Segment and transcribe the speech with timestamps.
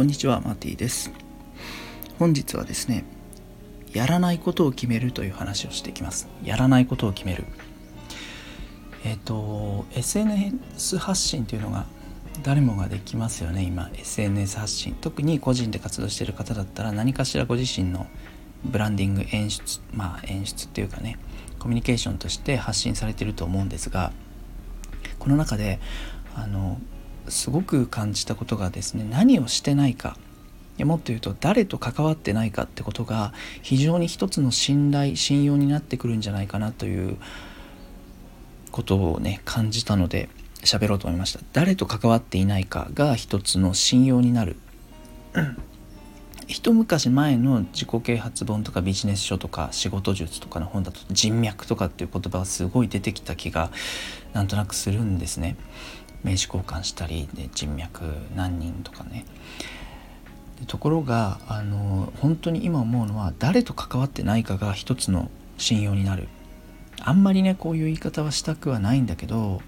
[0.00, 1.12] こんにちはマティです。
[2.18, 3.04] 本日はですね
[3.92, 6.26] やらないことを決めるという話をしていきます。
[6.42, 7.44] やらないことを決める。
[9.04, 11.84] えっ、と SNS 発信というのが
[12.42, 13.90] 誰もができますよね今。
[13.92, 14.96] SNS 発信。
[14.98, 18.06] 特に個人で活動してる方だったら何かしらご自身の
[18.64, 21.18] ブランディング演出まあ演出っていうかね
[21.58, 24.12] コミュニケーションとして発信されていると思うんですが
[25.18, 25.78] この中で
[26.34, 26.78] あの
[27.28, 30.16] すごく感じたことがですね何をしてないか。
[30.78, 37.18] もっと言うと誰と関わってないかってことが非常に一つの信頼信用になってくるんじゃないかなという
[38.70, 40.30] ことをね感じたので
[40.62, 41.40] 喋ろうと思いました。
[41.52, 44.56] 誰と関わっていないかが一つの信用になる。
[46.46, 53.70] 一昔前の自己啓発本とかビジネス書とか仕事術とかの本だと人脈とかっていう言葉がすごい出てきた気が
[54.32, 55.56] なんとなくするんですね。
[56.24, 58.02] 名刺交換したりで人脈
[58.36, 59.24] 何人とかね。
[60.66, 66.28] ところがあの本当に今思うのは誰と関わってないかが一つの信用になる。
[67.02, 69.62] あんまりねこういう言い方はしたくはないんだけど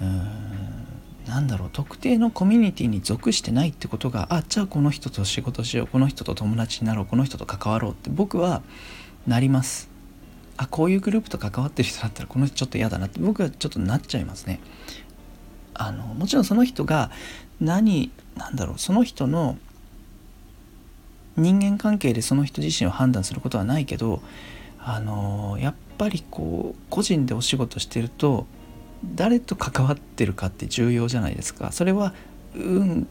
[0.00, 0.86] うーん
[1.26, 8.62] なんだろう特定のコミュニティに属してないってことがあじゃあこの人と仕事しようこの人と友達になろうこの人と関わろうって僕は
[9.26, 9.88] なります。
[10.56, 14.60] あこういうグループと関わってる人だったらこの人ちょっと嫌だなって僕はちょっとなっちゃいますね。
[15.80, 17.10] あのもちろんその人が
[17.58, 19.56] 何なんだろうその人の
[21.38, 24.20] 人間関係でその人自身を判断することはないけど
[24.78, 28.46] あのやっぱりこう個人でお仕事してると
[29.14, 31.72] 誰と関わってるかって重要じゃないですか。
[31.72, 32.12] それは
[32.54, 33.08] 運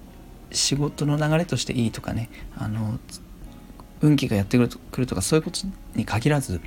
[0.51, 2.99] 仕事の流れとしていいとかねあの
[4.01, 5.61] 運気がやってくるとかそういうこと
[5.95, 6.61] に限らず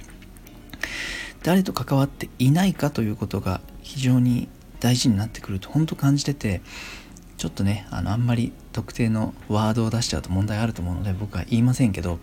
[1.45, 4.49] 誰と関わっていないかということが非常に
[4.83, 6.61] 大事になってくると本当感じてて
[7.37, 12.19] ちょっとねあのあんまり特定のワードを出しちゃうと問題あると思うので僕は言いませんけど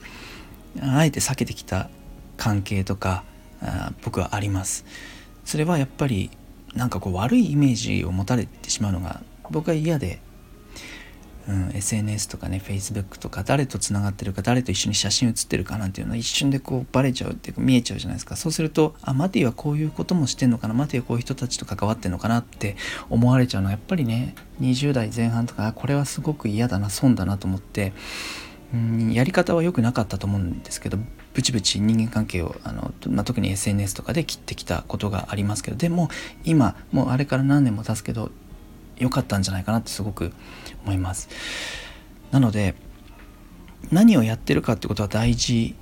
[0.82, 1.90] あえて避けてきた
[2.36, 3.24] 関係とか
[3.62, 4.86] あ僕はあります。
[5.46, 6.32] それはやっぱり
[6.76, 10.22] なんかこう悪いイメージを持たれてしまうのが僕は嫌で、
[11.50, 18.36] うん、SNS とかね Facebook とか誰とつながってるか誰と一緒に写真写ってるかなんていうのは一瞬でこうバレちゃうっていうか見えちゃうじゃないですか。
[18.36, 22.76] そうするとあマティはこういうこともしてんのかなマティはこういう人たちと関わってんのかなって
[23.10, 27.94] 思われちゃうのはやっぱりね20代前半とかこれはすごく嫌だな損だなと思って
[28.72, 31.00] うんやり方は良くなかったと思うんですけど
[31.34, 36.10] ブチブチ人間関係をあの、まあ、特に SNS とかで切ってきたことがありますけどでも
[36.44, 38.32] 今もうあれから何年も経つけど
[39.00, 40.32] 良かったんじゃないかなってすごく
[40.84, 41.30] 思います。
[42.32, 42.76] なので
[43.92, 45.76] 何をやってるかってことは大事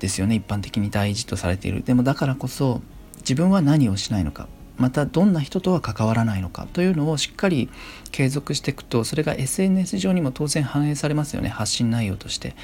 [0.00, 0.34] ですよね。
[0.34, 1.82] 一般的に大事とされている。
[1.82, 2.82] でもだからこそ
[3.18, 4.48] 自分は何をしないのか。
[4.76, 7.68] またどんな人とは関わらないのかというのをしっかり
[8.10, 11.48] 継続していくとそれが SNS 上にも当然反映されますよね。
[11.48, 12.54] 発信内容として。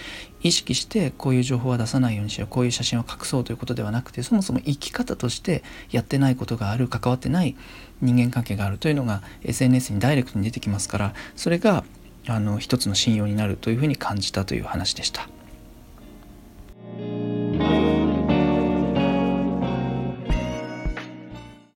[0.42, 2.48] 意識してこういう情報は出さないようにしよう。
[2.48, 7.56] こういう写真を隠そうということではなくてそもそも生き方としてやってないことがある関わってない
[8.00, 11.84] 人間関係があるというのが SNS にダイレクトに出てきますからそれが
[12.26, 15.28] あの一つの信用になるというふうに感じたという話でした。